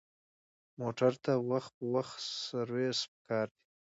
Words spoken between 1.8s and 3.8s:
وخت سروس پکار دی.